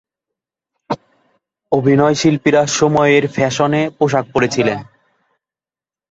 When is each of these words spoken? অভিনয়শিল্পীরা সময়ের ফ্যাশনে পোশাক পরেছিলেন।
অভিনয়শিল্পীরা 1.71 2.61
সময়ের 2.79 3.23
ফ্যাশনে 3.27 3.81
পোশাক 3.97 4.25
পরেছিলেন। 4.33 4.79